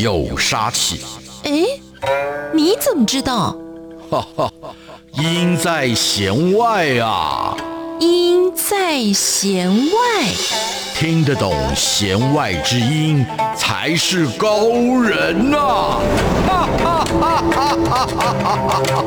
[0.00, 1.00] 有杀气。
[1.44, 1.64] 哎，
[2.54, 3.56] 你怎么知道？
[4.10, 4.52] 哈哈，
[5.12, 7.56] 音在弦外啊。
[8.00, 10.24] 音在弦外，
[10.94, 14.68] 听得懂弦外之音才是高
[15.02, 15.58] 人呐！
[16.48, 19.04] 哈哈哈哈哈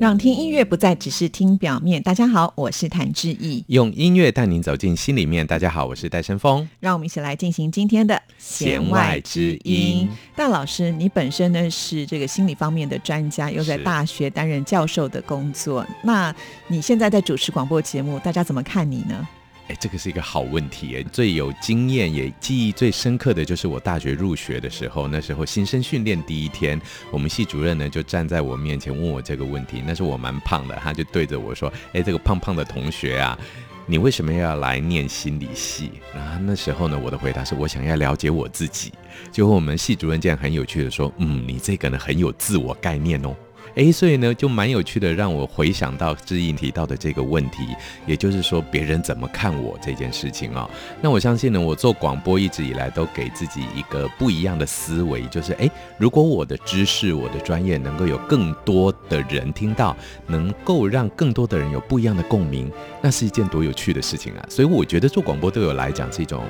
[0.00, 2.00] 让听音乐不再只是听表面。
[2.00, 5.44] 大家好，我是谭志毅，用音乐带您走进心里面。
[5.44, 6.68] 大家好，我是戴胜峰。
[6.78, 10.08] 让我们一起来进行今天的弦外之音。
[10.36, 15.84] 戴老师，你本身呢是这个心理方面的专家，又在大学担任教授的工作。
[16.04, 16.32] 那
[16.68, 19.26] 你现在在主持广播节目，大家怎么看你呢？
[19.68, 21.02] 哎，这个是一个好问题哎。
[21.12, 29.82] 最有经验也记忆最深刻的就是我大学入学的时候，那时候新生训练第一天，我们系主任呢就站在我面前问我这个问题。
[29.86, 33.38] 那时候我蛮胖的，他就对着我说：“哎，这个胖胖的同学啊，
[33.86, 38.92] 你为什么要来念心理系？”然后那时候呢，我的回答是我想要了解我自己。
[39.30, 43.36] 结果我们系主任这样很有趣的说：“嗯，你这个呢很有自我概念哦。”
[43.78, 47.62] 诶，所以呢，就蛮有趣的，让我回想到志毅提到的这个问题，
[48.08, 50.68] 也就是说别人怎么看我这件事情啊、
[51.00, 62.68] 那我相信呢，我做广播一直以来都给自己一个不一样的思维，就是诶，如果我的知识、我的专业能够有更多的人听到，能够让更多的人有不一样的共鸣，
[63.00, 64.44] 那是一件多有趣的事情啊。
[64.48, 66.42] 所以我觉得做广播对我来讲是一种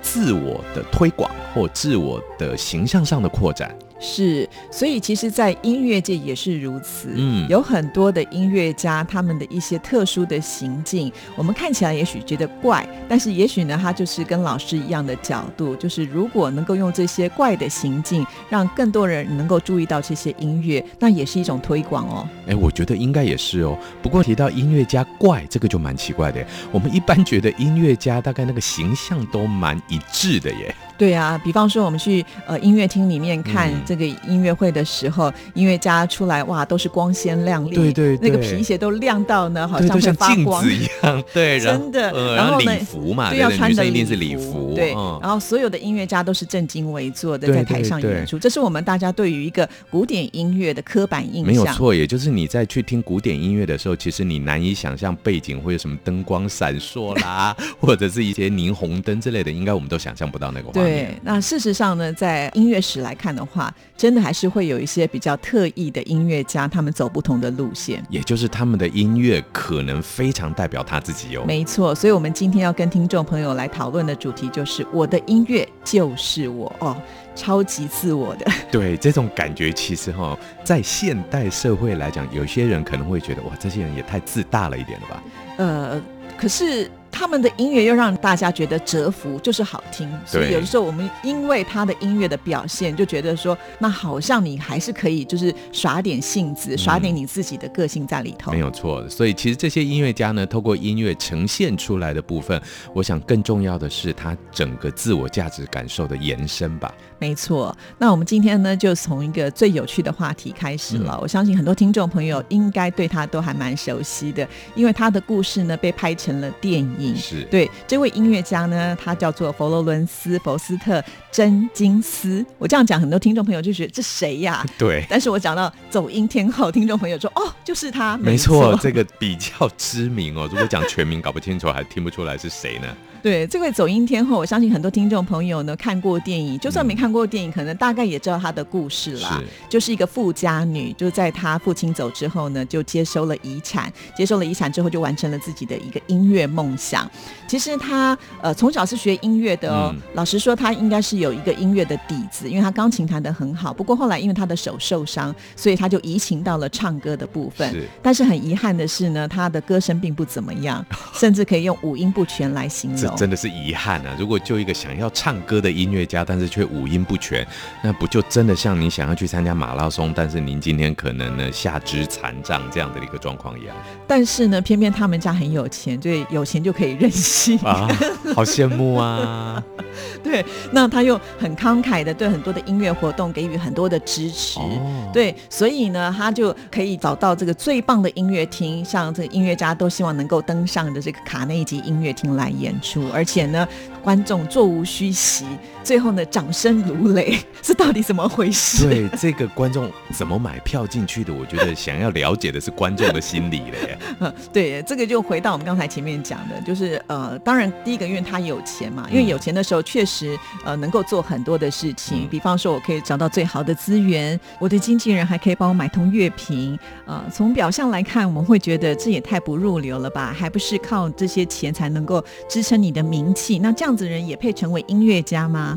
[0.00, 3.76] 自我的推广或自我的形象上的扩展。
[4.00, 7.10] 是，所以其实，在音乐界也是如此。
[7.14, 22.26] 嗯，有很多的音乐家，他们的一些特殊的行径，我们看起来也许觉得怪，但是也许呢，他就是跟老师一样的角度，就是如果能够用这些怪的行径，让更多人能够注意到这些音乐，那也是一种推广哦。
[22.46, 23.78] 哎，我觉得应该也是哦。
[24.02, 26.42] 不过提到音乐家怪，这个就蛮奇怪的。
[26.72, 30.74] 我们一般觉得音乐家大概那个形象都蛮一致的耶。
[31.00, 42.10] 对啊，比方说我们去呃音乐厅里面看这个音乐会的时候，嗯、音乐家出来哇，都是光鲜亮丽，对对，对，那个皮鞋都亮到呢，好像会发光对像镜子一样， 对，真的。
[42.10, 45.18] 呃、然后礼服嘛，对，要穿的一定是礼服，对、嗯。
[45.22, 51.46] 然后所有的音乐家都是正襟危坐的在台上演出，这是我们大家对于一个古典音乐的刻板印象。
[51.46, 60.89] 没有错，也就是你在去听古典音乐的时候，其实你难以想象背景会有什么灯光闪烁啦， 或者是一些霓虹灯之类的，应该我们都想象不到那个画面。
[60.90, 61.70] 对，那事实。
[61.70, 71.44] 上呢，在音乐史来看的话，真的还是会有一些比较特异的音乐家，他们走不同的路线，也就是他们的音乐可能非常代表他自己哦。
[71.46, 76.94] 没错，所以我们今天要跟听众朋友来讨论的主题就是“我的音乐就是我”哦，
[77.36, 78.46] 超级自我的。
[78.70, 85.22] 对，这种感觉其实哈、哦，在现代社会来讲，有些人可能会觉得哇，这些人也太自大了一点了吧？
[85.56, 86.02] 呃，
[86.36, 86.90] 可是。
[87.10, 90.10] 他们的音乐又让大家觉得折服，就是好听。
[90.24, 98.52] 所以有的时候我们因为他的音乐的表现，就觉得说，那好像你还是可以，就是耍点性子，耍点你自己的个性在里头。
[98.52, 99.06] 嗯，没有错。
[99.08, 102.60] 所以其实这些音乐家呢，透过音乐呈现出来的部分，
[102.94, 106.94] 我想更重要的是他整个自我价值感受的延伸吧。
[107.18, 107.76] 没错。
[107.98, 111.14] 那我们今天呢，就从一个最有趣的话题开始了。
[111.16, 111.20] 嗯。
[111.22, 116.99] 我相信很多听众朋友应该对他都还蛮熟悉的，因为他的故事呢，被拍成了电影。
[117.16, 121.00] 是对这位音乐家呢，他叫做佛罗伦斯·佛斯特·
[121.30, 122.44] 真金斯。
[122.58, 124.64] 我这样讲，很多听众朋友就觉得这谁呀？
[124.78, 125.04] 对。
[125.08, 128.16] 但是我讲到走音天后，听众朋友说哦，就是他。
[128.18, 130.48] 没错，这个比较知名哦。
[130.50, 132.88] 如果讲全名，搞不清楚，还听不出来是谁呢？
[133.22, 139.40] 对，这位走音天后，我相信很多听众朋友呢看过电影，就算没看过电影，嗯、可能大概也知道她的故事啦。
[139.40, 147.10] 是，就是一个富家女，就在她父亲走之后呢，就接收了遗产，接收了遗产之后，就完成了自己的一个音乐梦想。
[147.50, 153.74] 其实他呃从小是学音乐的哦，嗯、老实说，他应该是有一个音乐的底子，因为他钢琴弹得很好。
[153.74, 157.68] 不过后来因为他的手受伤，所以他就移情到了唱歌的部分。
[157.72, 163.00] 是，但是很遗憾的是呢，他的歌声并不怎么样， 甚至可以用五音不全来形容。
[163.00, 164.14] 这真的是遗憾啊！
[164.16, 167.44] 如果就一个想要唱歌的音乐家，但是却五音不全，
[167.82, 173.74] 那不就真的像你想要去参加马拉松，但是您今天可能呢下肢残障这样的一个状况一样？
[174.06, 177.88] 但是呢，偏偏他们家很有钱，对，有钱就可以任性啊，
[178.34, 179.62] 好羡慕啊！
[180.22, 193.66] 对，那他又很慷慨的对很多的音乐活动给予很多的支持，哦、对，所以呢，他就可以找到这个最棒的音乐厅，像这个音乐家都希望能够登上的这个卡内基音乐厅来演出，而且呢，
[194.02, 195.44] 观众座无虚席，
[195.90, 198.88] 最后呢，掌声如雷， 是到底怎么回事？
[198.88, 201.34] 对，这个观众怎么买票进去的？
[201.34, 203.98] 我觉得想要了解的是观众的心理了耶。
[204.20, 216.78] 嗯， 对，这个就回到我们刚才前面讲的，就是呃，当然第一个，因为他有钱嘛，因为有钱的时候确实呃能够做很多的事情，比方说我可以找到最好的资源，我的经纪人还可以帮我买通乐评。
[217.04, 220.32] 呃，从表象来看，我们会觉得这也太不入流了吧？
[220.32, 223.58] 还不是靠这些钱才能够支撑你的名气？
[223.58, 225.76] 那这样子人也配成为音乐家吗？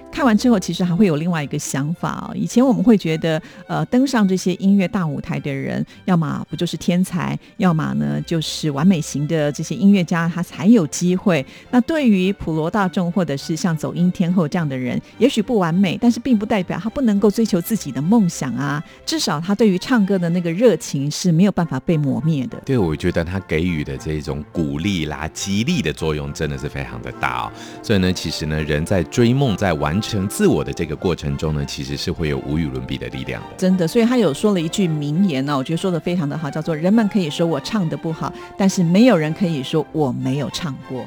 [0.11, 2.35] 看完之后，其实还会有另外一个想法哦。
[2.35, 11.45] 以前我们会觉得，呃，登上这些音乐大舞台的人，要么不就是天才，要么呢就是完美型的这些音乐家，他才有机会。
[11.69, 18.83] 那对于普罗大众，或者是像走音天后这样的人，也许不完美，但是并不代表他不能够追求自己的梦想啊。
[19.05, 22.61] 至少他对于唱歌的那个热情是没有办法被磨灭的。
[22.65, 27.51] 对，我觉得他给予的这种鼓励啦、激励的作用，真的是非常的大哦。
[27.81, 33.49] 所以呢，其实呢，人在追梦，在完成自我的这个过程中呢，其实是会有无与伦比的力量的。
[33.57, 41.05] 真的，所以他有说了一句名言呢，我觉得说的非常的好，叫做“人们可以说我唱的不好，但是没有人可以说我没有唱过。”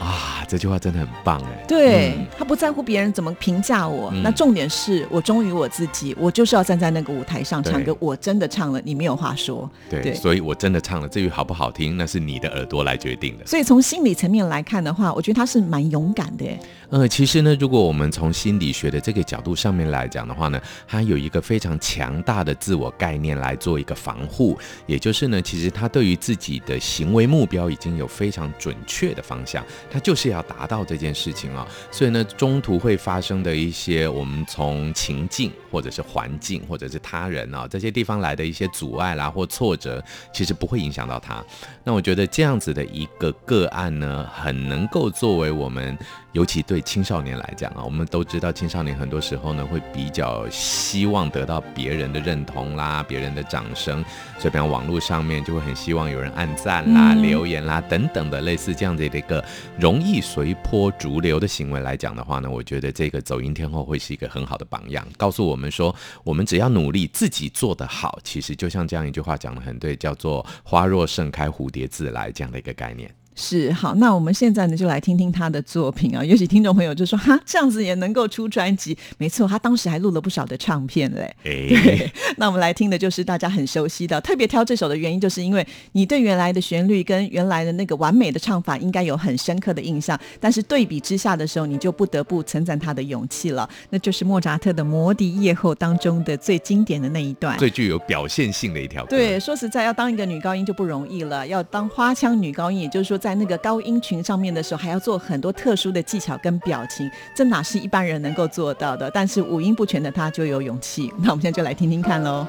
[0.00, 1.64] 啊，这句话真的很棒哎！
[1.66, 9.70] 对、嗯、他不在乎别人怎么评价我，嗯、那重点是我忠于我自己，我就是要站在那个舞台上唱歌，我真的唱了，你没有话说。
[9.88, 13.46] 对，对所以我真的唱了，至于好不好听，那是你的耳朵来决定的。
[13.46, 16.44] 所以从心理层面来看的话，我觉得他是蛮勇敢的。
[16.90, 40.02] 呃，其实呢，如果我们从心理学的这个角度上面来讲的话呢，他有一个非常强大的自我概念来做一个防护，也就是呢，其实他对于自己的行为目标已经有非常准确的方向，他就是要达到这件事情啊、所以呢，中途会发生的一些我们从情境或者是环境或者是他人啊、这些地方来的一些阻碍啦或挫折，
[40.32, 41.44] 其实不会影响到他。
[41.84, 45.96] 那我觉得这样子的一个个案呢，很能够作为我们。
[46.32, 54.02] 尤其对青少年来讲啊，我们都知道青少年很多时候呢会比较希望得到别人的认同啦、别人的掌声，
[54.38, 59.44] 所以比方网络上面就会很希望有人按赞啦、嗯、留言啦等等的类似这样子的一个
[59.78, 65.94] 容易随波逐流的行为来讲的话呢，我觉得这个走音天后会是一个很好的榜样，告诉我们说，
[66.24, 73.14] 我们只要努力自己做得好，其实就像这样一句话讲的很对，叫做“花若盛开，蝴蝶自来”这样的一个概念。
[73.34, 76.22] 是好，那我们现在呢就来听听他的作品啊。
[76.22, 81.34] 也许听众朋友就说：“哈，这样子也能够出专辑？”没错，他当时还录了不少的唱片嘞。
[81.44, 84.20] 欸、 对， 那我们来听的就是大家很熟悉的。
[84.20, 93.66] 特别挑这首的原因，就是因为你对原来的旋律跟原来的那个完美的唱法应该有很深刻的印象，但是对比之下的时候，你就不得不称赞他的勇气了。
[93.88, 99.06] 那就是莫扎特的《魔笛夜后》当中的最经典的那一段，最具有表现性的一条。
[99.06, 103.21] 对，说实在，要当一个女高音就不容易了，要当花腔女高音，也就是说。
[103.22, 109.08] 在那个高音群上面的时候，还要做很多特殊的技巧跟表情，这哪是一般人能够做到的？
[109.12, 111.08] 但是五音不全的他就有勇气。
[111.18, 112.44] 那我们现在就来听听看喽。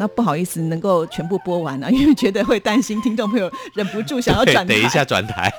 [0.00, 4.74] 那不好意思，能够全部播完了， 因为觉得会担心听众朋友忍不住想要 转台。
[4.74, 5.52] 等一下转台，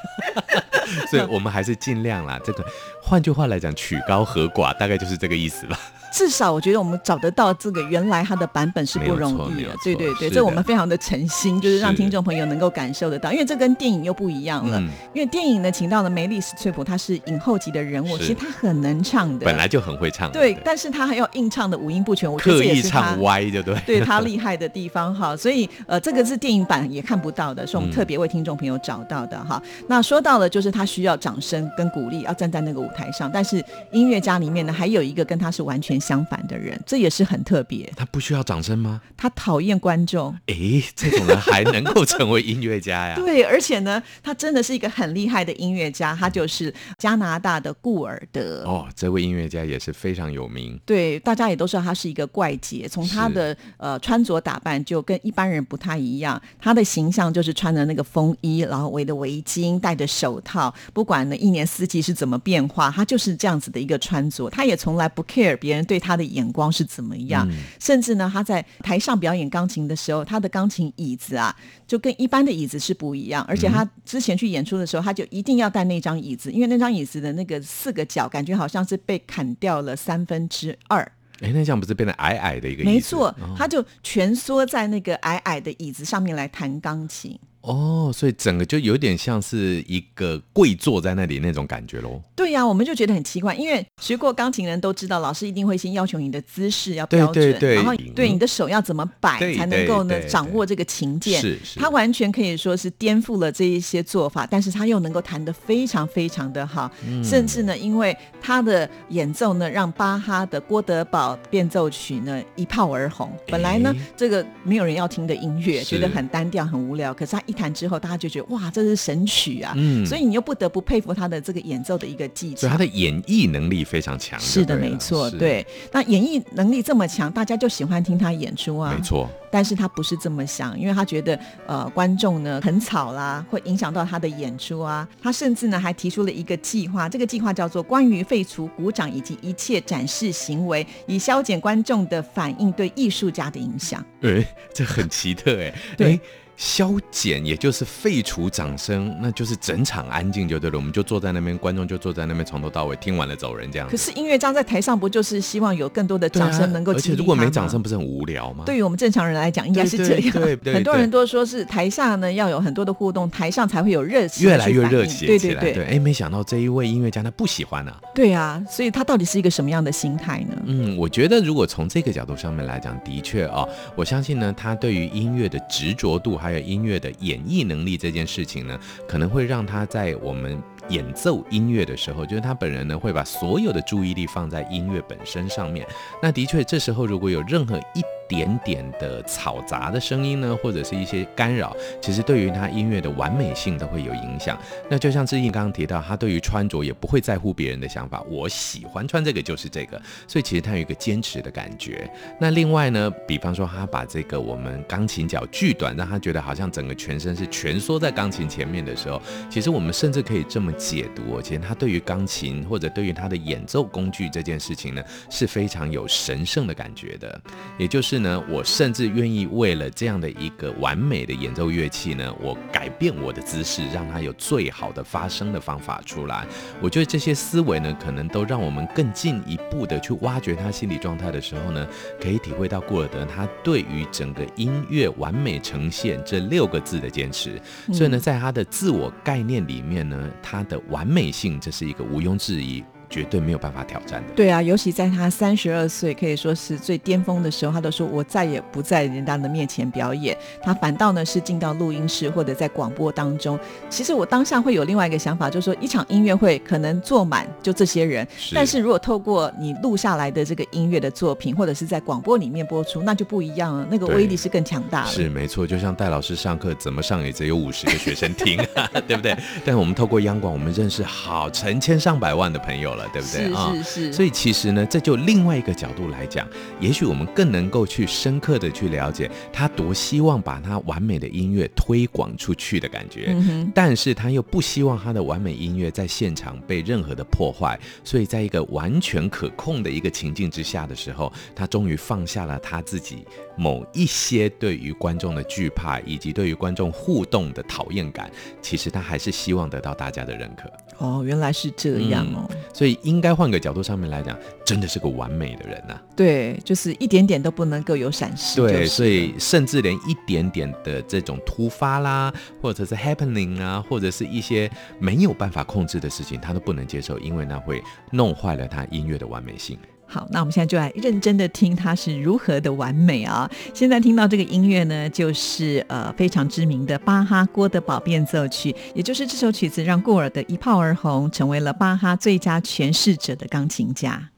[1.12, 2.39] 所以我们还是尽量啦。
[2.43, 2.65] 这个，
[3.03, 5.77] 换句话来讲，曲高和寡，大概就是这个意思吧。
[6.12, 14.80] 至少我觉得我们找得到这个原来它的版本是不容易的，对对对，这我们非常的诚心，就是让听众朋友能够感受得到，因为这跟电影又不一样了。
[14.80, 20.32] 嗯、因为电影呢，请到了梅丽史翠普，她是影后级的人物，其实她很能唱的，本来就很会唱。
[20.32, 23.80] 对，但是她还要硬唱的五音不全，我觉得这也是她唱歪，对不对？
[23.86, 29.62] 对她厉害的地方哈， 所以呃，这个是电影版也看不到的，是我们特别为听众朋友找到的哈。
[29.63, 37.89] 嗯、那说到了，就是她需要掌声跟鼓励，要站在那个舞台上，但是音乐家里面呢，还有一个跟她是完全相反的人，这也是很特别。
[37.96, 39.00] 他不需要掌声吗？
[39.15, 40.36] 他讨厌观众。
[40.48, 43.15] 哎，这种人还能够成为音乐家呀？
[43.24, 46.15] 对，而且呢，他真的是一个很厉害的音乐家。
[46.15, 48.63] 他就是加拿大的顾尔德。
[48.65, 50.79] 哦，这位音乐家也是非常有名。
[50.86, 56.41] 对，大家也都知道他是一个怪杰，从他的呃穿着打扮就跟一般人不太一样。
[56.60, 64.50] 他的形象就是穿着那个风衣，然后围着围巾，戴着手套，不管呢一年四季是怎么变化，他就是这样子的一个穿着。
[64.50, 71.53] 他也从来不 care 别人对他的眼光是怎么样，嗯、甚至呢，他在台上表演钢琴的时候，他的钢琴椅子啊，
[71.86, 73.43] 就跟一般的椅子是不一样。
[73.43, 81.01] 而且他之前去演出的时候，他就一定要带那张椅子，因为那张椅子的那个四个角，感觉好像是被砍掉了三分之二。
[81.41, 82.89] 哎，那这样不是变得矮矮的一个椅子？
[82.89, 87.38] 没错，他就蜷缩在那个矮矮的椅子上面来弹钢琴。
[87.62, 92.22] 哦，所以整个就有点像是一个跪坐在那里那种感觉喽。
[92.36, 101.39] 对呀、啊，我们就觉得很奇怪，因为学过钢琴的人都知道，老师一定会先要求你的姿势要标准，对对对，然后对你的手要怎么摆才能够呢对对对掌握这个琴键。
[101.39, 113.32] 是是，他完全可以说是颠覆了这一些做法，但是他又能够弹得非常非常的好，嗯、甚至呢，因为他的演奏呢，让巴哈的《郭德堡变奏曲》呢一炮而红。
[113.48, 119.74] 本来呢，这个没有人要听的音乐，觉得很单调很无聊，可是他一弹之后，大家就觉得哇，这是神曲啊！
[119.75, 122.62] 嗯，所以你又不得不佩服他的这个演奏的一个技巧。
[122.62, 124.39] 所以他的演绎能力非常强。
[124.39, 125.65] 是的，没错，对。
[125.91, 128.96] 那演绎能力这么强，大家就喜欢听他演出啊。
[128.98, 129.29] 没错。
[129.51, 135.05] 但是他不是这么想，因为他觉得呃观众呢很吵啦，会影响到他的演出啊。
[135.22, 144.01] 他甚至呢还提出了一个计划，这个计划叫做关于废除鼓掌以及一切展示行为，以消减观众的反应对艺术家的影响。
[144.22, 145.74] 哎，这很奇特哎。
[145.98, 146.17] 对。
[146.62, 150.77] 消减，也就是废除掌声，那就是整场安静就对了。
[150.77, 153.89] 我们就坐在那边，观众就坐在那边，从头到尾听完了走人这样。
[153.89, 156.96] 可是音乐家在台上不就是希望有更多的掌声能够、啊？
[156.96, 158.63] 而且如果没掌声，不是很无聊吗？
[158.63, 160.32] 对于我们正常人来讲，应该是这样。
[160.34, 165.60] 对对对很多人都说是台下呢要有很多的互动，台上才会有热情，越来越热情起来。
[165.60, 165.86] 对对对。
[165.86, 168.00] 哎，没想到这一位音乐家他不喜欢啊。
[168.13, 170.62] 对啊，所以他到底是一个什么样的心态呢？
[170.68, 185.88] 嗯，我觉得如果从这个角度上面来讲，的确啊、哦，我相信呢，他对于音乐的执着度，还音乐的演绎能力这件事情呢，可能会让他在我们演奏音乐的时候，就是他本人呢会把所有的注意力放在音乐本身上面。
[186.21, 194.57] 那的确，这时候如果有任何一点点的嘈杂的声音呢，或者是一些干扰，其实对于他音乐的完美性都会有影响。
[194.89, 202.10] 那就像志毅刚刚提到，他对于穿着也不会在乎别人的想法，我喜欢穿这个就是这个，所以其实他有一个坚持的感觉。
[202.39, 217.41] 那另外呢，比方说他把这个我们钢琴脚锯短，让他觉得好像整个全身是蜷缩在钢琴前面的时候，其实我们甚至可以这么解读，其实他对于钢琴或者对于他的演奏工具这件事情呢，是非常有神圣的感觉的，
[217.77, 218.21] 也就是。
[218.21, 226.45] 呢，我甚至愿意为了这样的一个完美的演奏乐器呢，我改变我的姿势，让它有最好的发声的方法出来。
[226.79, 231.88] 我觉得这些思维呢，可能都让我们更进一步的去挖掘他心理状态的时候呢，
[232.21, 237.59] 可以体会到顾尔德他对于整个音乐完美呈现这六个字的坚持。
[237.91, 242.81] 所以呢，在他的自我概念里面呢，他的完美性，这是一个毋庸置疑。
[243.12, 244.34] 绝对没有办法挑战的。
[244.36, 253.60] 对啊，尤其在他三十二岁，可以说是最巅峰的时候，他都说：“我再也不在人家的面前表演。”他反倒呢是进到录音室或者在广播当中。
[253.89, 265.08] 其实我当下会有另外一个想法，就是说一场音乐会可能坐满就这些人，是但是如果透过你录下来的这个音乐的作品，或者是在广播里面播出，那就不一样了，那个威力是更强大了。
[265.10, 268.58] 是没错，就像戴老师上课怎么上也只有五十个学生听，
[269.06, 269.36] 对不对？
[269.65, 273.00] 但我们透过央广，我们认识好成千上百万的朋友了。
[273.13, 273.74] 对不对啊？
[273.77, 274.13] 是是是。
[274.13, 276.48] 所以其实呢，这就另外一个角度来讲，
[276.79, 283.72] 也许我们更能够去深刻的去了解他多希望把他完美的音乐推广出去的感觉，嗯。
[283.74, 298.29] 但是他又不希望他的完美音乐在现场被任何的破坏，所以在一个完全可控的一个情境之下的时候，他终于放下了他自己某一些对于观众的惧怕，以及对于观众互动的讨厌感。
[298.62, 300.72] 其实他还是希望得到大家的认可。
[301.01, 302.46] 哦，原来是这样哦。
[302.51, 306.00] 嗯，所以应该换个角度上面来讲，真的是个完美的人呐。
[306.15, 308.62] 对，就是一点点都不能够有闪失。
[308.62, 312.31] 对，所以甚至连一点点的这种突发啦，
[312.62, 319.77] 或者是 happening 啊，或者是一些没有办法控制的事情，他都不能接受，因为那会弄坏了他音乐的完美性。
[320.12, 323.50] 好，那我们现在就来认真的听它是如何的完美啊！
[323.74, 334.30] 现在听到这个音乐呢，就是呃非常知名的巴哈《郭德宝变奏曲》，也就是这首曲子让顾尔的一炮而红，成为了巴哈最佳诠释者的钢琴家。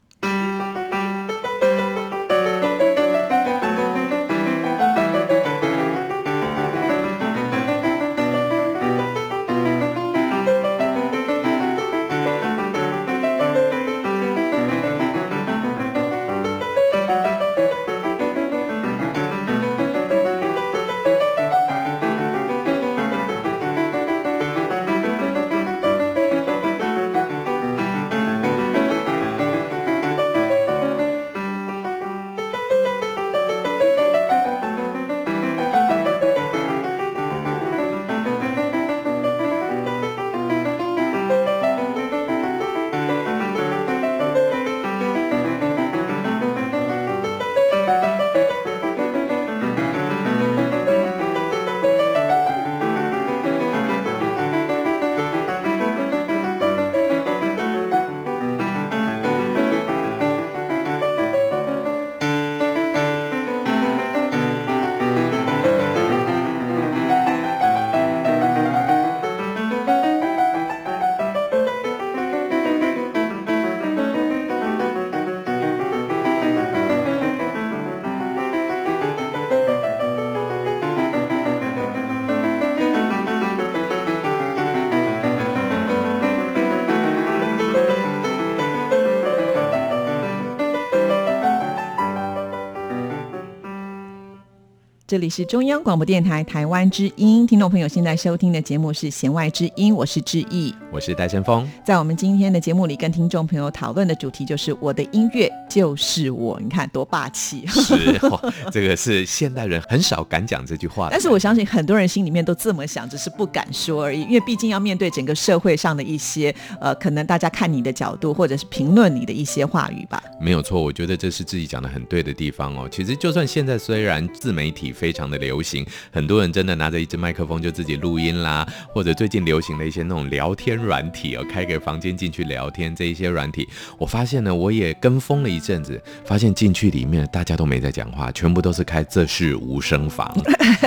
[95.14, 101.68] 这里是中央广播电台台湾之音，听众朋友现在收听的节目是《弦外之音》，我是志毅，我是戴先锋。
[101.82, 107.66] 在我们今天的节目里，跟听众朋友讨论的主题就是“我的音乐就是我”，你看多霸气！
[107.66, 114.20] 是、哦，这个是现代人很少敢讲这句话，但是我相信很多人心里面都这么想，只是不敢说而已。
[114.20, 120.22] 因为毕竟要面对整个社会上的一些呃，可能大家看你的角度，或者是评论你的一些话语吧。
[120.40, 122.88] 没有错，我觉得这是自己讲的很对的地方哦。
[122.88, 140.36] 其实就算现在虽然自媒体非常的流行，很多人真的拿着一支麦克风就自己录音啦，或者最近流行的一些那种聊天软体哦，开个房间进去聊天这一些软体，我发现呢，我也跟风了一阵子，发现进去里面大家都没在讲话，全部都是开这是无声房，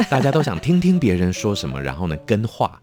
[0.10, 2.80] 大家都想听听别人说什么，然后呢跟话。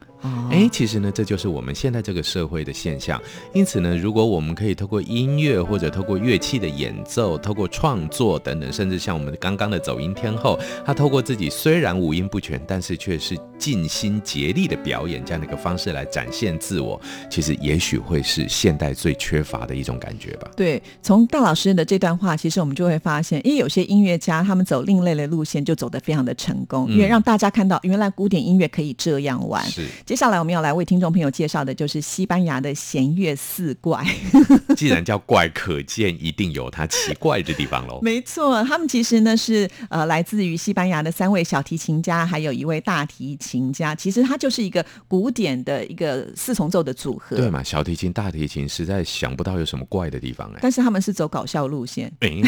[0.50, 3.20] 哎，其实呢，这就是我们现在这个社会的现象。
[3.52, 20.50] 因此呢，如果我们可以透过音乐，或者透过乐器的演奏，透过创作等等，甚至像我们刚刚的走音天后，她透过自己虽然五音不全，但是却是尽心竭力的表演这样的一个方式来展现自我，其实也许会是现代最缺乏的一种感觉吧。
[20.56, 29.62] 对，从大老师的这段话，其实我们就会发现，因为有些音乐家他们走另类的路线，就走得非常的成功，因为让大家看到原来古典音乐可以这样玩。
[29.66, 29.84] 是。
[30.14, 34.00] 接下来我们要来为听众朋友介绍的就是西班牙的弦乐四怪。
[34.76, 37.98] 既然叫怪，可见一定有它奇怪的地方喽。
[38.00, 43.92] 没错，他们其实呢是呃来自于西班牙的三位小提琴家，还有一位大提琴家。
[43.92, 47.34] 其实它就是一个古典的一个四重奏的组合。
[47.34, 47.60] 对嘛？
[47.60, 50.60] 小提琴、大提琴，实在想不到有什么怪的地方哎。
[50.62, 52.12] 但是他们是走搞笑路线。
[52.20, 52.40] 欸、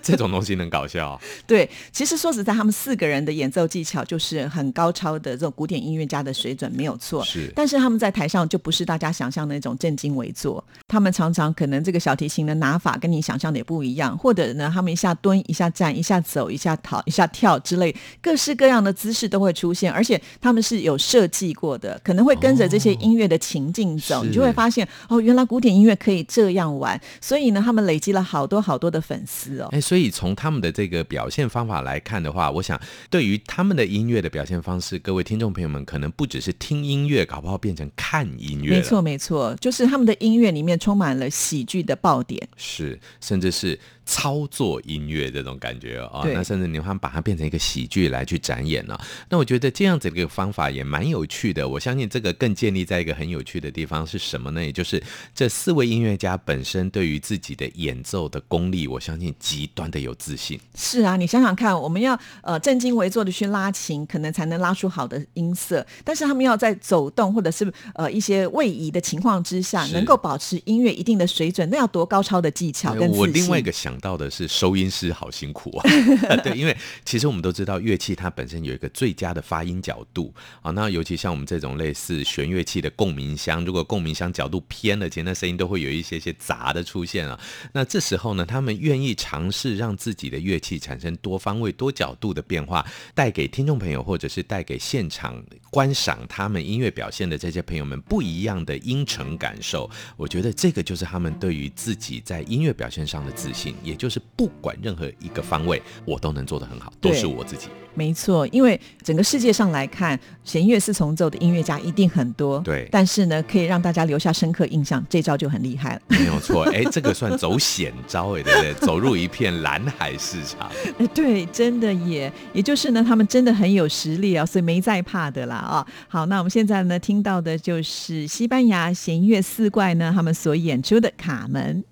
[0.04, 1.20] 这种东西能搞笑？
[1.46, 7.24] 对，其实说实在，他们四个人的演奏技巧就是很高超的这种古典音乐家的水准，没有错。
[7.24, 29.68] 是，但是他们在台上就不是大家想象的那种正襟危坐，他们常常可能这个小提琴的拿法跟你想象的也不一样，或者呢，他们一下蹲，一下站，一下走，一下逃，一下跳之类，各式各样的姿势都会出现，而且他们是有设计过的，可能会跟着这些音乐的情境走，哦、你就会发现哦，原来古典音乐可以这样玩，所以呢，他们累积了好多好多的粉丝哦。
[29.72, 38.76] 哎，所以从他们的这个表现方法来看的话，我想对于他们的音乐的表现方式，各位听众朋友们可能不只是听音乐，搞不好变成看音乐。
[38.76, 43.76] 没错，没错，就是他们的音乐里面充满了喜剧的爆点，是，甚至是。
[44.10, 49.00] 操作音乐这种感觉啊、哦，那甚至你会把它变成一个喜剧来去展演了、哦。
[49.28, 51.66] 那我觉得这样子的一个方法也蛮有趣的。
[51.66, 54.60] 我相信这个更建立在一个很有趣的地方是什么呢？
[54.60, 55.00] 也就是
[55.32, 60.58] 这四位音乐家本身对于自己的演奏的功力，我相信极端的有自信。
[60.74, 65.86] 是啊，你想想看，我们要呃正襟危坐的去拉琴，可能才能拉出好的音色。
[66.02, 73.08] 但是他们要在走动或者是呃一些位移的情况之下，能够保持音乐一定的水准，那要多高超的技巧跟。
[73.08, 73.99] 我另外一个想。
[74.00, 75.84] 到的是收音师好辛苦啊，
[76.42, 87.38] 对，因为其实我们都知道乐器它本身有一个最佳的发音角度啊，那尤其像我们这种类似弦乐器的共鸣箱，如果共鸣箱角度偏了，其实那声音都会有一些些杂的出现啊。
[87.72, 99.90] 那这时候呢，他们愿意尝试让自己的乐器产生多方位、多角度的变化，带给听众朋友或者是带给现场观赏他们音乐表现的这些朋友们不一样的音程感受。
[100.16, 103.74] 我觉得这个就是他们对于自己在音乐表现上的自信。
[103.90, 107.68] 也就是不管任何一个方位，我都能做得很好，都是我自己。
[107.92, 112.60] 没错，因为整个世界上来看，弦乐四重奏的音乐家一定很多。
[112.60, 116.02] 对，但是呢，可以让大家留下深刻印象，这招就很厉害了。
[116.06, 118.74] 没有错，哎，这个算走险招，哎，对不对？
[118.74, 120.70] 走入一片蓝海市场。
[120.98, 125.84] 哎， 对，真的也，也就是呢，他们真的很有实力啊，所以没在怕的啦啊。
[126.06, 131.82] 好，那我们现在呢，听到的就是西班牙弦乐四怪呢，他们所演出的《卡门》。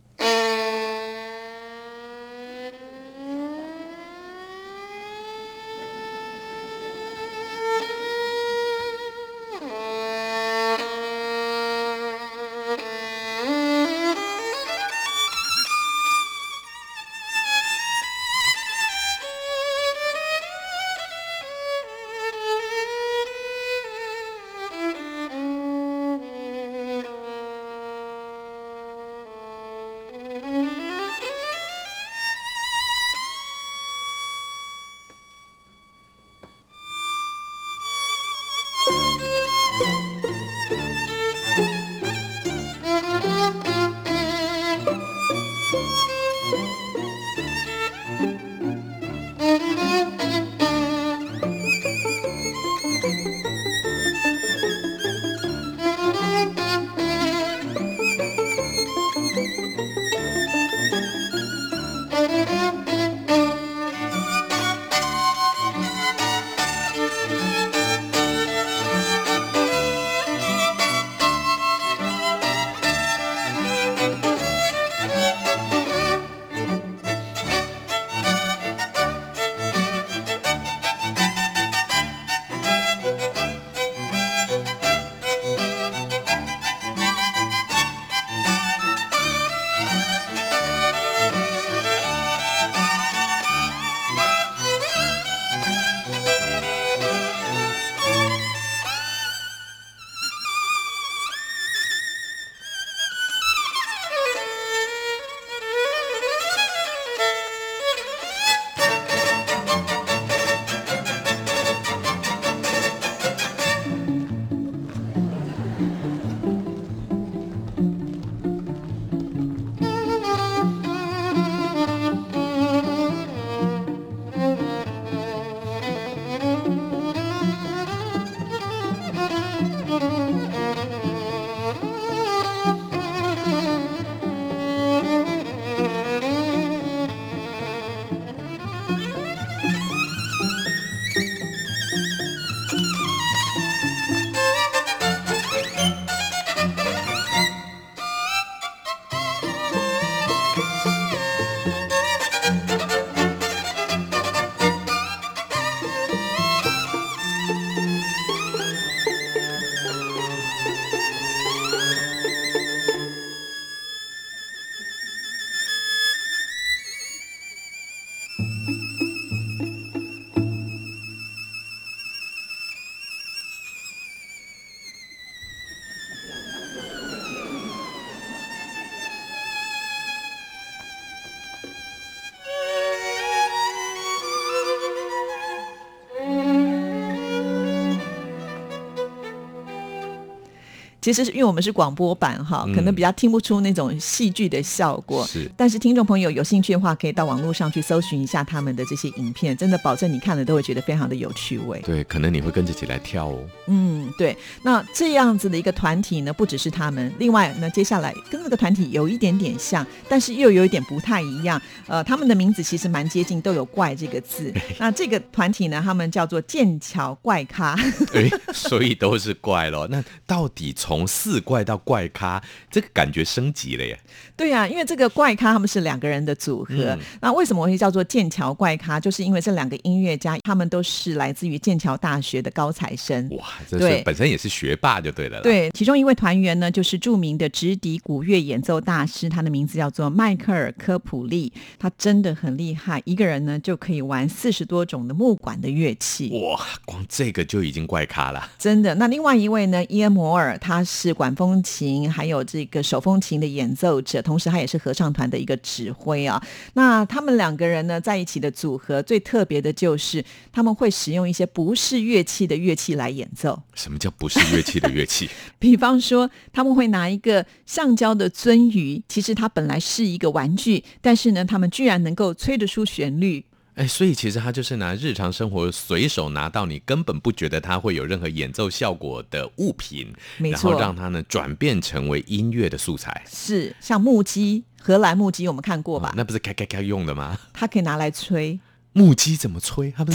[191.09, 195.27] 其实是因为我们是广播版哈，可能比较听不出那种戏剧的效果。
[195.27, 201.81] 是、嗯，但是听众朋友有兴趣的话，可以到网络上去搜寻一下他们的这些影片，真的保证你看了都会觉得非常的有趣味。
[201.81, 203.38] 对，可能你会跟着起来跳哦。
[203.68, 204.37] 嗯，对。
[204.62, 211.59] 那这样子的一个团体呢，不只是他们，另外呢，接下来跟这个团体有一点点像，但是又有一点不太一样。
[211.87, 214.53] 呃，他们的名字其实蛮接近，都有“怪”这个字。
[214.79, 217.75] 那这个团体呢，他们叫做剑桥怪咖。
[218.12, 219.88] 哎，所以都是怪咯。
[219.90, 223.96] 那到底从从四怪到怪咖，这个感觉升级了耶。
[224.37, 226.74] 对呀、啊，因为这个怪咖他们是两个人的组合。
[226.74, 228.98] 嗯、那为什么会叫做剑桥怪咖？
[228.98, 233.28] 就是因为这两个音乐家，他们都是来自于剑桥大学的高材生。
[233.30, 235.40] 哇，这是本身也是学霸就对了。
[235.40, 241.52] 对，其中一位团员呢，就是著名的直笛古乐演奏大师，他的名字叫做迈克尔科普利。
[241.78, 246.30] 他真的很厉害，一个人呢就可以玩四十多种的木管的乐器。
[246.42, 248.50] 哇，光这个就已经怪咖了。
[248.58, 248.96] 真的。
[248.96, 250.84] 那另外一位呢，伊恩摩尔，他。
[250.88, 256.42] 他是管风琴还有这个手风琴的演奏者，同时他也是合唱团的一个指挥啊。
[256.72, 263.62] 那他们两个人呢，在一起的组合最特别的就是他们会使用一些不是乐器的乐器来演奏。
[263.74, 265.29] 什么叫不是乐器的乐器？
[265.61, 273.44] 比方说，他们会拿一个橡胶的鳟鱼，其实它本来是一个玩具，但是呢，他们居然能够吹得出旋律。
[273.78, 283.22] 哎，所以其实他就是拿日常生活随手拿到你根本不觉得它会有任何演奏效果的物品，然后让它呢转变成为音乐的素材。
[283.30, 286.08] 是，像木屐，荷兰木屐我们看过吧？
[286.08, 287.38] 哦，那不是咔咔咔用的吗？
[287.52, 288.58] 它可以拿来吹。
[288.98, 289.92] 木屐怎么吹？
[289.92, 290.12] 他们？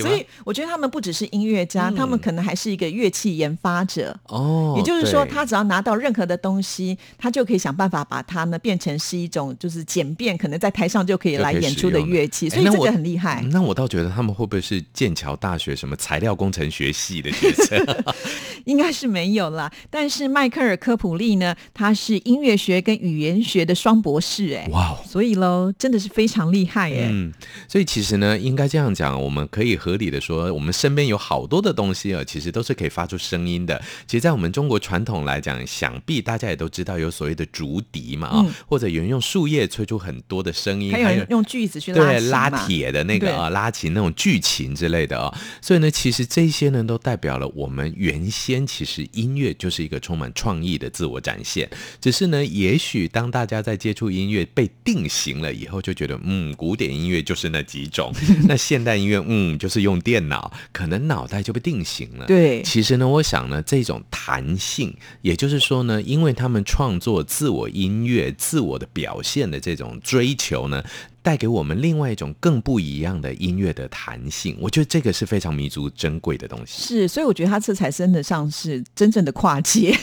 [0.00, 4.18] 所以我觉得他们不只是音乐家，嗯、他们可能还是一个乐器研发者。
[4.24, 12.48] 哦，也就是说，他只要拿到任何的东西，他就可以想办法把它呢变成是一种就是简便，可能在台上就可以来演出的乐器。
[12.48, 13.40] 所以这个很厉害。
[13.52, 17.86] 那我倒觉得他们会不会是剑桥大学什么材料工程学系的学生？
[18.66, 19.70] 应该是没有啦。
[19.88, 27.08] 但是迈克尔科普利呢，他是音乐学跟语言学的双博士，哎，哇，所以喽，真的是非常厉害，哎。
[27.10, 27.32] 嗯
[27.68, 33.80] 所以其实呢，应该这样讲，我们可以合理的说，我们身边有好多的东西啊，其实都是可以发出声音的。
[34.06, 45.30] 其实，在我们中国传统来讲，想必大家也都知道有所谓的竹笛嘛，啊、嗯，或者有人用树叶吹出很多的声音，还有人用锯子去拉对拉铁的那个啊，拉琴那种剧情之类的啊。
[45.60, 51.68] 所以呢，其实这些呢，都代表了我们原先其实音乐就是一个充满创意的自我展现。
[52.00, 57.49] 只是呢，也许当大家在接触音乐被定型了以后，就觉得嗯，古典音乐就是。
[57.50, 58.12] 是那几种，
[58.46, 62.26] 那现代音乐，嗯，就是用电脑，可能脑袋就被定型了。
[62.26, 70.82] 对，其实呢，我想呢，这种弹性，也就是说呢，因为他们创作自我音乐、自我的表现的这种追求呢，
[71.22, 74.56] 带给我们另外一种更不一样的音乐的弹性。
[74.60, 76.82] 我觉得这个是非常弥足珍贵的东西。
[76.82, 79.96] 是，所以我觉得他这才称得上是真正的跨界。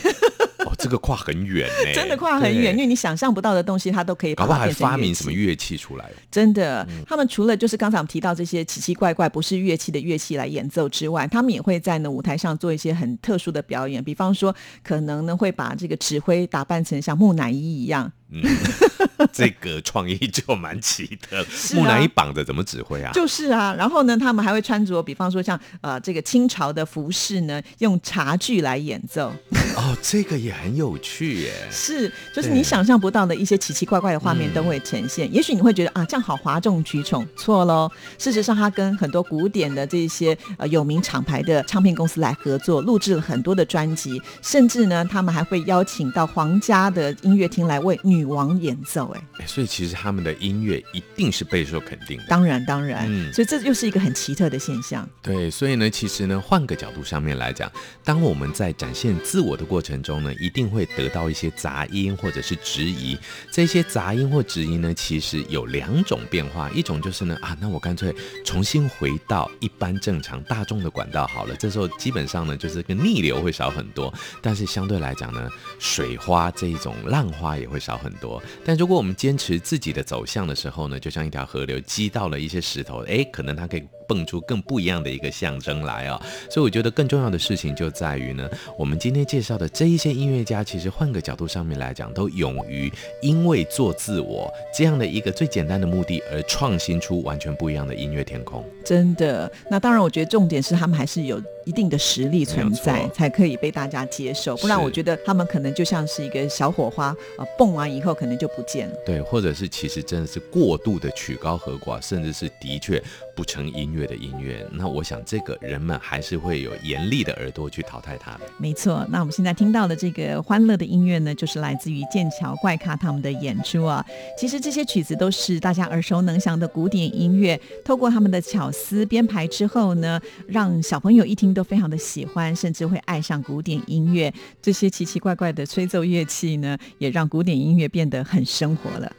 [0.78, 4.48] 哦，这个跨很远呢，真的跨很远，因为你想象不到的东西，它都可以把它。
[4.48, 6.10] 搞不好还发明什么乐器出来？
[6.32, 18.12] 真的，嗯、他们除了就是刚才我们提到这些奇奇怪怪不是乐器的乐器来演奏之外，他们也会在呢舞台上做一些很特殊的表演，比方说，可能呢会把这个指挥打扮成像木乃伊一样。
[18.30, 18.44] 嗯，
[19.32, 21.46] 这个创意就蛮奇特。
[21.74, 23.12] 木乃伊绑着怎么指挥啊？
[23.13, 29.32] 就是啊，然后呢，他们还会穿着，比方说像呃这个清朝的服饰呢，用茶具来演奏。
[29.78, 31.54] 哦，这个也很有趣耶。
[31.72, 35.32] 是，就是你想象不到的一些奇奇怪怪的画面都会呈现。
[35.34, 37.26] 也许你会觉得啊，这样好哗众取宠。
[37.38, 52.25] 错喽，事实上他跟很多古典的这些呃有名厂牌的唱片公司来合作，录制了很多的专辑，甚至呢，他们还会邀请到皇家的音乐厅来为女王演奏，哎，所以其实他们的音乐一定是备受肯定的。
[52.27, 55.08] 当然，当然，嗯，所以这又是一个很奇特的现象。
[55.21, 57.71] 对，所以呢，其实呢，换个角度上面来讲，
[58.03, 63.17] 当我们在展现自我的过程中呢，一定会得到一些杂音或者是质疑。
[63.51, 68.13] 这些杂音或质疑呢，其实有两种变化，一种就是呢，啊，那我干脆
[68.45, 71.56] 重新回到一般正常大众的管道好了。
[71.56, 75.49] 这时候基本上呢，就是跟逆流会少很多，但是相对来讲呢，
[75.80, 78.07] 水花这一种浪花也会少很多。
[78.08, 86.20] 很多，但如果我们坚持自己的走向的时候呢，就像一条河流击到了一些石头，哎，可能它可以蹦出更不一样的一个象征来啊。
[86.50, 92.91] 所以我觉得更重要的事情就在于呢，我们今天介绍的这一些音乐家，其实换个角度上面来讲，都勇于
[93.22, 98.63] 因为做自我这样的一个最简单的目的而创新出完全不一样的音乐天空。
[98.86, 101.41] 真的，那当然，我觉得重点是他们还是有。
[101.65, 104.56] 一定的实力存在，才可以被大家接受。
[104.56, 108.96] 不然，我觉得他们可能就像是一个小火花，啊，蹦完以后可能就不见了。
[109.06, 113.04] 对，或者是其实真的是过度的曲高和寡，甚至是的确
[113.38, 114.67] 不成音乐的音乐。
[114.73, 118.41] 那我想，这个人们还是会有严厉的耳朵去淘汰他的。
[118.58, 119.06] 没错。
[119.10, 124.06] 那我们现在听到的这个欢乐的音乐呢，就是来自于剑桥怪咖他们的演出啊。
[124.38, 131.47] 其实这些曲子都是大家耳熟能详的古典音乐，透过他们的巧思编排之后呢，让小朋友一听。
[131.58, 134.32] 都非常的喜欢，甚至会爱上古典音乐。
[134.62, 139.12] 这些奇奇怪怪的吹奏乐器呢，也让古典音乐变得很生活了。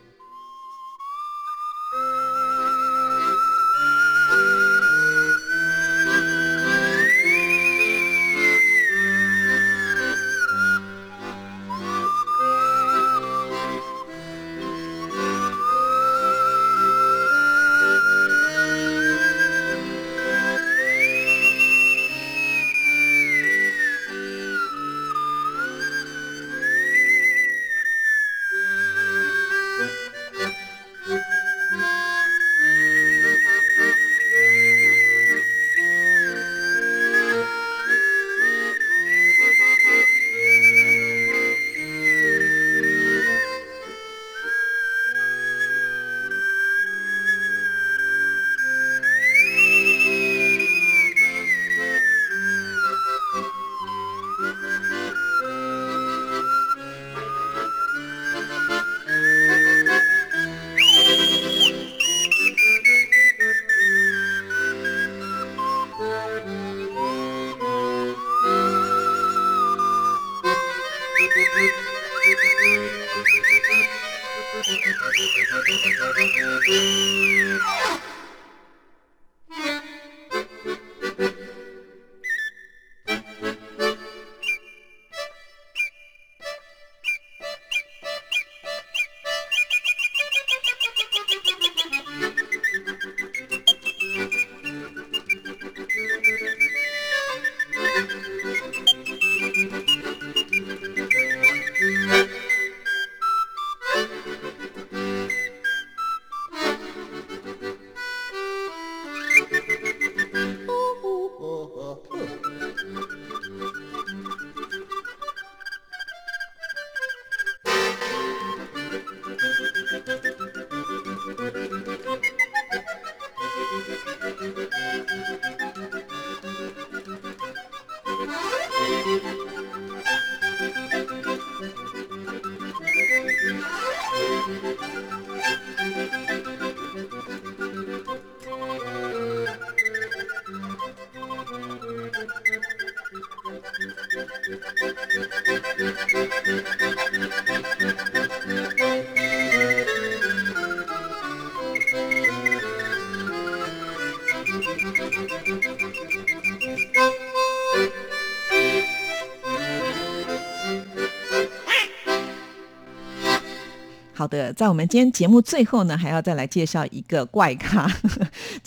[164.14, 167.88] 好的，在我们今天节目最后呢，还要再来介绍一个怪咖，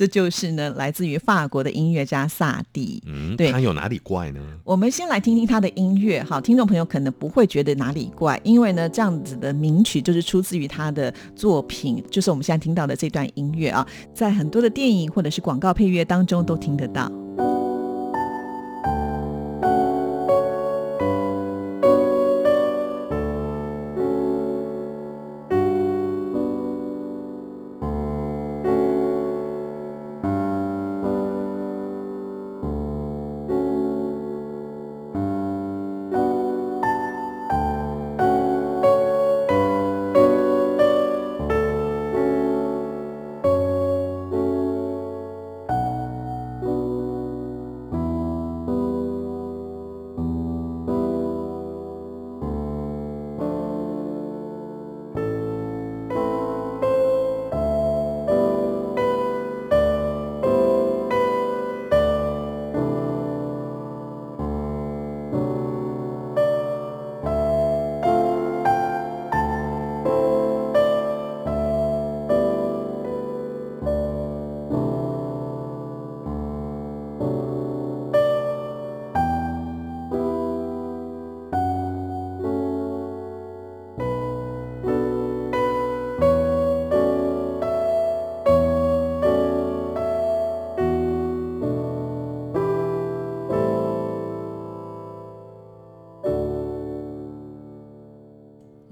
[0.01, 2.99] 这就是呢，来自于法国的音乐家萨蒂。
[3.05, 4.39] 嗯，对，他有哪里怪呢？
[4.63, 17.11] 我们先来听听他的音乐，好，听众朋友可能不会觉得哪里怪，因为呢，这样子的名曲就是出自于他的作品，就是我们现在听到的这段音乐啊，在很多的电影或者是广告配乐当中都听得到。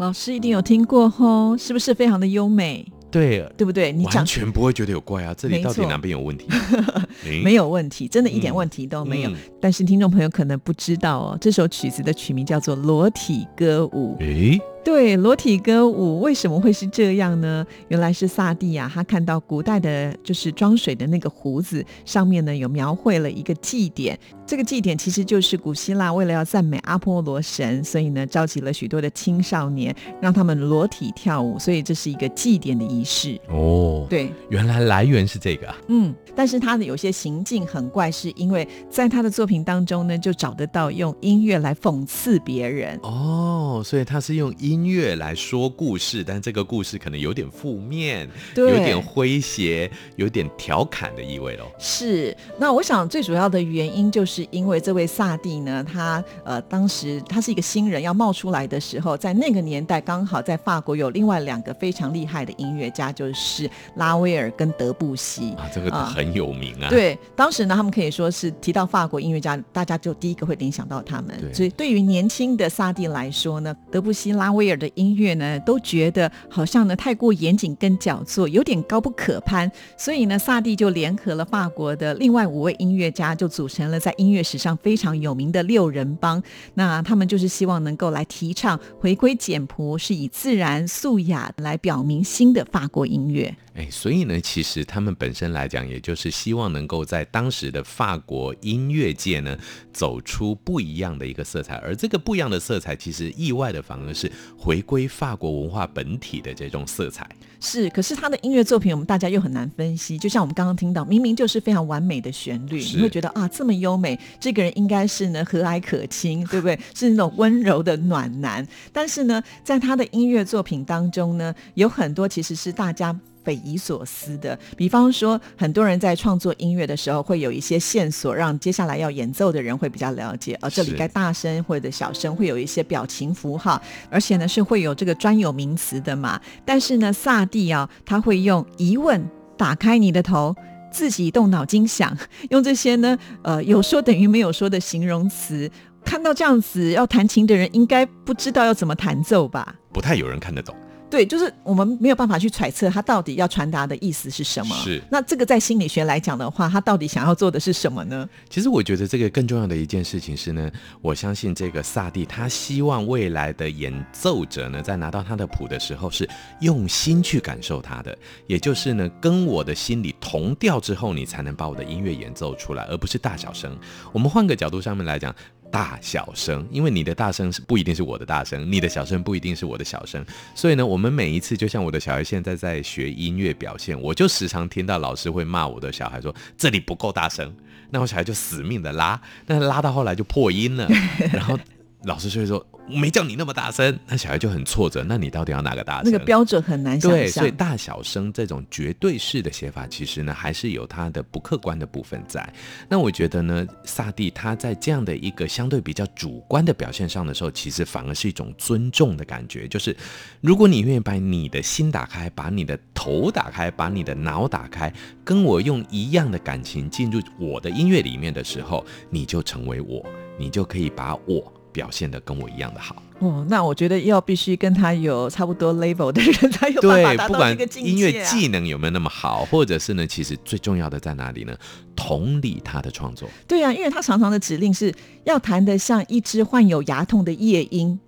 [0.09, 2.83] 老师一定有听过吼，是不是非常的优美？
[3.11, 3.91] 对，对不对？
[3.91, 6.47] 你讲完全不会觉得有怪啊，这里到底哪边有问题？
[7.43, 9.29] 没有问题，真的一点问题都没有。
[9.61, 14.17] 但是听众朋友可能不知道哦，这首曲子的曲名叫做《裸体歌舞》。
[14.19, 14.59] 诶。
[14.83, 17.65] 对，裸体歌舞为什么会是这样呢？
[17.89, 24.17] 原来是萨蒂亚，他看到古代的，就是装水的那个壶子上面呢，有描绘了一个祭典。
[24.45, 33.39] 这个祭典其实就是古希腊为了要赞美阿波罗神，所以呢，召集了许多的青少年，让他们裸体跳舞，所以这是一个祭典的仪式。
[33.49, 35.71] 哦，对，原来来源是这个。
[35.87, 42.99] 嗯，但是他的有些行径很怪，是因为在他的作品当中呢，就找得到用音乐来讽刺别人。
[43.03, 51.65] 哦，所以他是用音乐来说故事，但这个故事可能有点负面，对有点诙谐，有点调侃的意味喽。
[51.77, 54.39] 是，那我想最主要的原因就是。
[54.51, 66.89] 因为这位萨蒂呢，他呃，当时他是一个新人要冒出来的时候，在那个年代刚好在法国有另外两个非常厉害的音乐家，就是拉威尔跟德布西啊，这个很有名啊。
[66.89, 71.53] 对，当时呢，他们可以说是提到法国音乐家，大家就第一个会联想到他们。
[71.53, 79.71] 所以对于年轻的萨蒂来说呢，德布西、拉威威尔的音乐呢，都觉得好像呢太过严谨跟矫作，有点高不可攀。
[79.97, 84.13] 所以呢，萨蒂就联合了法国的另外五位音乐家，就组成了在。
[84.19, 86.43] 音乐史上非常有名的六人帮，
[86.73, 93.55] 那他们就是希望能够来提倡回归简朴，是以自然素雅来表明新的法国音乐。
[93.75, 99.57] 哎，所以呢，其实他们本身来讲，也就是希望能够在当时的法国音乐界呢，
[99.93, 101.75] 走出不一样的一个色彩。
[101.75, 107.27] 而这个不一样的色彩，其实意外的反而是回归法国文化本体的这种色彩。
[107.61, 110.17] 是，可是他的音乐作品，我们大家又很难分析。
[110.17, 116.79] 就像我们刚刚听到，明明就是非常完美的旋律，你会觉得啊，这么优美，这个人应该是呢和蔼可亲，对不对？
[116.95, 118.65] 是那种温柔的暖男。
[118.93, 123.17] 但是呢，在他的音乐作品当中呢，有很多其实是大家。
[123.43, 136.39] 匪夷所思的，比方说，很多人在创作音乐的时候，会有一些线索，让接下来要演奏的人会比较了解，而这里该大声或者小声，会有一些表情符号，而且呢是会有这个专有名词的嘛。
[136.65, 139.23] 但是呢，萨蒂啊，他会用疑问
[139.57, 140.55] 打开你的头，
[140.91, 142.15] 自己动脑筋想，
[142.49, 145.69] 用这些呢，呃，有说等于没有说的形容词，
[146.03, 149.75] 看到这样子要弹琴的人，应该不知道要怎么弹奏吧？
[149.91, 150.75] 不太有人看得懂。
[151.09, 154.75] 对，就是我们没有办法去揣测他到底要传达的意思是什么。
[154.77, 158.29] 是，那这个在心理学来讲的话，他到底想要做的是什么呢？
[158.49, 166.29] 其实我觉得这个更重要的一件事情是呢，我相信这个萨蒂他希望未来的演奏者呢，在拿到他的谱的时候是
[166.61, 173.75] 用心去感受他的，也就是呢，跟我的心理同调之后，你才能把我的音乐演奏出来，而不是大小声。
[174.11, 175.33] 我们换个角度上面来讲。
[175.71, 187.53] 大小声，因为你的大声是不一定是我的大声，你的小声不一定是我的小声，所以呢，我们每一次就像我的小孩现在在学音乐表现，我就时常听到老师会骂我的小孩说这里不够大声，
[187.91, 190.87] 那我小孩就死命的拉，但是拉到后来就破音了，
[191.31, 191.57] 然后
[192.03, 192.65] 老师就会说。
[192.91, 195.05] 我没叫你那么大声，那小孩就很挫折。
[195.07, 196.11] 那你到底要哪个大声？
[196.11, 197.19] 那个标准很难想象。
[197.19, 202.51] 对，所以大小声这种绝对式的写法，其实呢还是有它的不客观的部分在。
[202.89, 209.67] 那我觉得呢，萨蒂他在这样的一个相对比较主观的表现上的时候，其实反而是一种尊重的感觉。
[209.67, 209.95] 就是
[210.41, 214.91] 如果你愿意把你的心打开，把你的头打开，把你的脑打开，
[215.23, 220.03] 跟我用一样的感情进入我的音乐里面的时候，你就成为我，
[220.39, 221.53] 你就可以把我。
[221.71, 227.93] 表现的跟我一样的好哦，那我觉得要必须跟他有差不多 level 的人才有办法达到这个境界啊。
[227.93, 231.55] 对，不管音乐技能有没有那么好，或者是呢，其实最重要的在哪里呢？
[231.95, 233.29] 同理他的创作。
[233.47, 234.93] 对啊，因为他常常的指令是
[235.25, 237.99] 要弹得像一只患有牙痛的夜莺。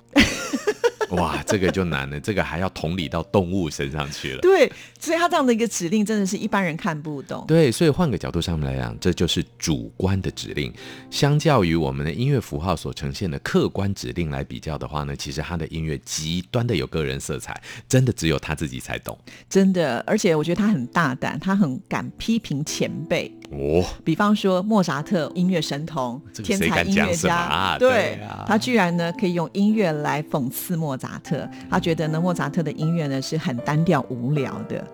[1.11, 4.41] 哇，这个就难了，这个还要同理到动物身上去了。
[4.41, 7.45] 对，所以他这样的一个指令真的是一般人看不懂。
[7.47, 10.73] 对，所以换个角度上面来讲，这就是主观的指令。
[11.09, 19.17] 相较于我们的音乐符号所呈现的客观指令来比较的话呢，其实他的音乐极端的有个人色彩，真的只有他自己才懂。
[19.49, 23.31] 真的，而且我觉得他很大胆，他很敢批评前辈。
[23.51, 34.87] 哦，比方说莫扎特，音乐神童，天才音乐家，啊、对，对啊、他居然呢可以用音乐来讽刺莫扎特，他觉得呢莫扎特的音乐呢是很单调无聊的。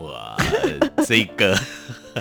[0.00, 0.36] 哇，
[1.06, 1.54] 这个。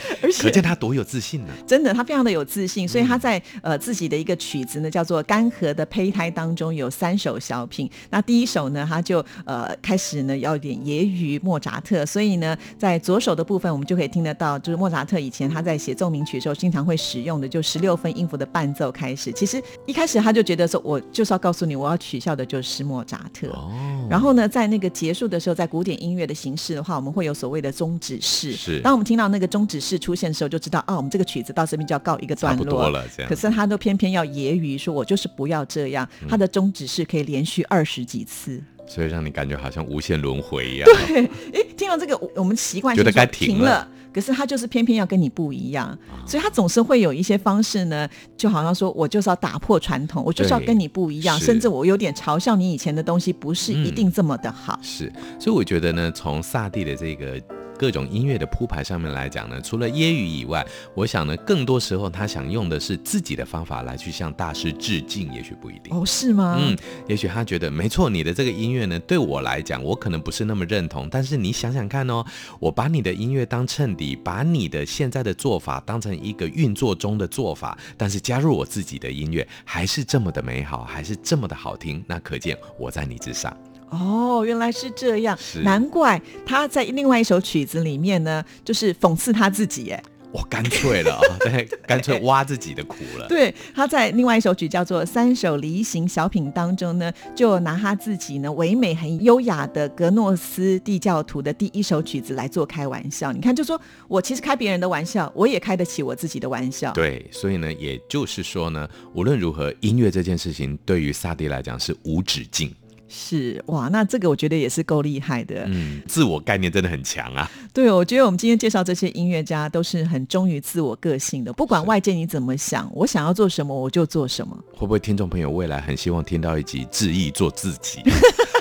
[0.22, 1.56] 而且可见他多有自信呢、啊。
[1.68, 7.90] 真的，他非常的有自信，所以他在呃自己的一个曲子呢，叫做《干涸的胚胎》当中有三首小品。
[8.10, 19.32] 那第一首呢，他就呃开始呢要点揶揄莫扎特，所以呢，在左手的部分我们就可以听得到，就是莫扎特以前他在写奏鸣曲的时候经常会使用的，就十六分音符的伴奏开始。
[19.32, 23.48] 其实一开始他就觉得说，我就是要告诉你，我要取笑的就是莫扎特。
[23.50, 23.72] 哦。
[24.10, 28.54] 然后呢，在那个结束的时候，在古典音乐的形式的话，我们会有所谓的终止式。
[28.54, 28.80] 是。
[28.82, 32.66] 当我们听到那个终止式出现的时候，就知道啊，我们这个曲子到这边就要告一个段落。
[32.66, 33.30] 多了，这样。
[33.30, 36.08] 可是他都偏偏要揶揄说，我就是不要这样。
[36.28, 38.62] 他的宗旨是可以连续二十几次。
[38.86, 40.90] 所以让你感觉好像无限轮回一样。
[41.08, 48.08] 对， 哎，听到这个，我们习惯觉得该停了，可是他就是偏偏要跟你不一样，所以他总是会有一些方式呢，
[48.38, 54.80] 就好像说我就是要打破传统，我就是要跟你不一样，甚至我有点嘲笑你以前的东西不是一定这么的好。
[54.82, 57.38] 嗯、是，所以我觉得呢，从萨蒂的这个。
[57.78, 66.58] 各种音乐的铺排上面来讲呢，除了揶揄以外，我想呢，更多时候他想用的是自己的方法来去向大师致敬，也许不一定哦，是吗？
[66.60, 66.76] 嗯，
[67.08, 72.26] 也许他觉得没错，你的这个音乐呢，对我来讲，我可能不是那么认同，但是你想想看哦，
[72.60, 83.56] 我把你的音乐当衬底，把你的现在的做法当成一个运作中的做法，但是加入我自己的音乐，还是这么的美好，还是这么的好听，那可见我在你之上。
[83.90, 93.26] 哦，原来是这样，难怪他在另外一首曲子里面呢，就是讽刺他自己，哎，我，干脆了啊， 对，干脆挖自己的苦了。
[93.30, 103.32] 对，他在另外一首曲叫做《三首离行小品》当中呢，就拿他自己呢唯美很优雅的格诺斯地教徒的第一首曲子来做开玩笑。
[103.32, 103.80] 你看，就说
[104.10, 106.92] 我其实开别人的玩笑，我也开得起我自己的玩笑。
[106.92, 112.70] 对，所以呢，也就是说呢，无论如何，音乐这件事情对于萨蒂来讲是无止境。
[113.08, 115.64] 是哇，那这个我觉得也是够厉害的。
[115.68, 117.50] 嗯，自我概念真的很强啊。
[117.74, 124.58] 对，我觉得我们今天介绍这些音乐家都是很忠于自我个性的，不管外界你怎么想，我想要做什么我就做什么。
[124.74, 128.02] 会不会听众朋友未来很希望听到一集致意做自己？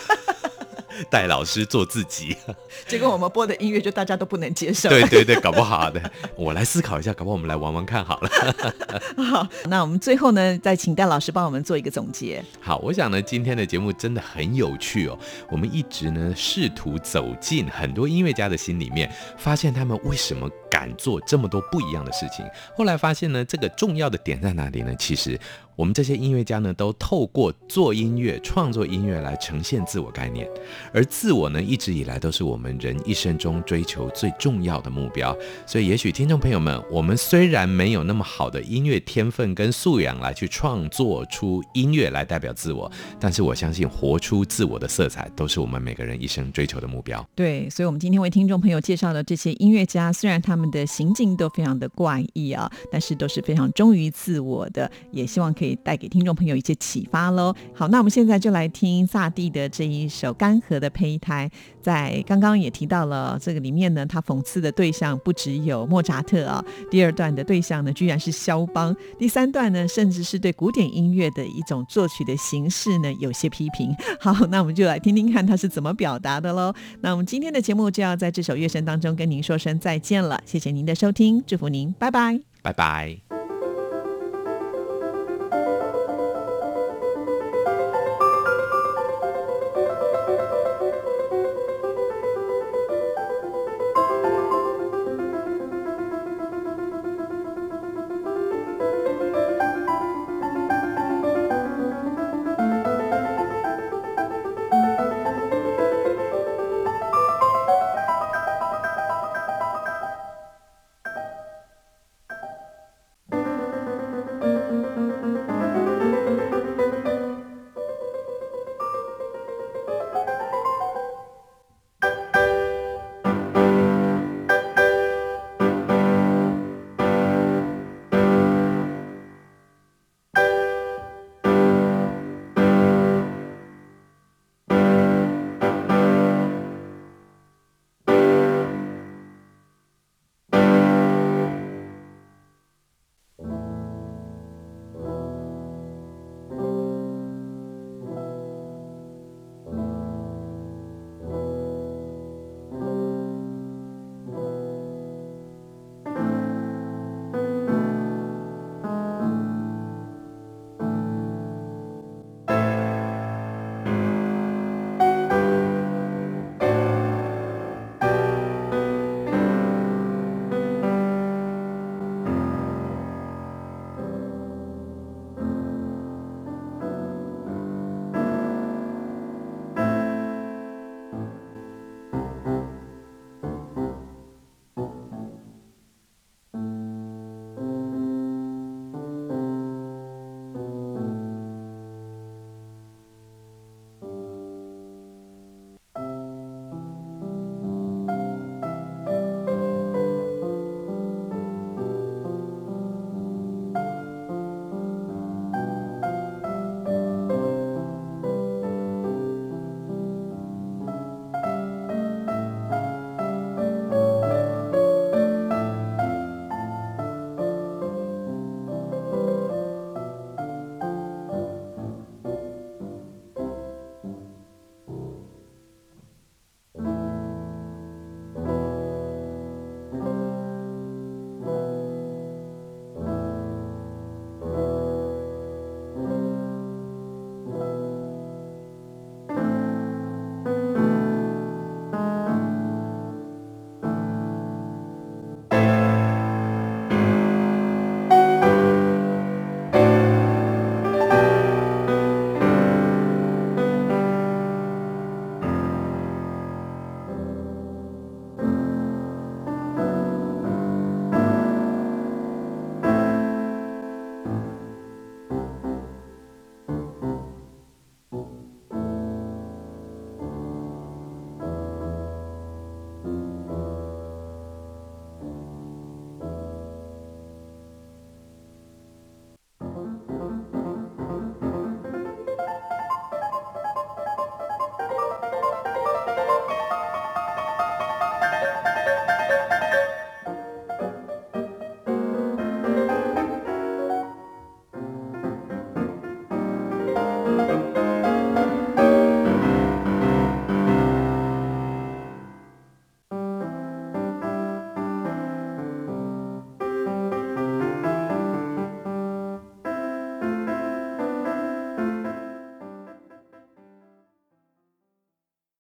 [1.11, 2.36] 戴老师做自己，
[2.86, 4.88] 结果我们播的音乐就大家都不能接受。
[4.88, 6.01] 对对对，搞不好的，
[6.36, 8.30] 我来思考一下，搞不好我们来玩玩看好了。
[9.16, 12.42] 好，那我们最后呢，再请戴老师帮我们做一个总结。
[12.61, 15.18] 好，我想呢，今天的节目真的很有趣哦。
[15.51, 22.44] 我们一直呢试图走进很多音乐家的心里面，发现他们为什么敢做这么多不一样的事情。
[22.76, 24.94] 后来发现呢，这个重要的点在哪里呢？
[24.99, 25.38] 其实。
[25.77, 30.49] 我们这些音乐家呢，都透过做音乐、创作音乐来呈现自我概念，
[30.91, 35.37] 而自我呢，一直以来都是我们人一生中追求最重要的目标。
[35.66, 47.22] 所以，也许听众朋友们，我们虽然没有那么好的音乐天分跟素养来去创作出音乐来代表自我，但是我相信，活出自我的色彩，都是我们每个人一生追求的目标。
[47.35, 55.66] 对，所以，我们今天为听众朋友介绍的这些音乐家，虽然他们的行径都非常的怪异啊，但是都是非常忠于自我的，也希望可以。
[55.77, 57.55] 带给听众朋友一些启发喽。
[57.75, 61.51] 好，那我们现在就来听萨蒂的这一首《干涸的胚胎》。
[61.81, 66.64] 在刚刚也提到了这个里面呢，他讽刺的对象不只有莫扎特啊。
[66.91, 68.95] 第二段的对象呢，居然是肖邦。
[69.19, 73.95] 第三段呢，甚至是对古典音乐的一种作曲的形式呢，有些批评。
[74.19, 76.75] 好，那我们就来听听看他是怎么表达的喽。
[77.01, 80.41] 那我们今天的节目就要在这首乐声当中跟您说声再见了。
[80.45, 83.36] 谢谢您的收听，祝福您，拜拜，拜拜。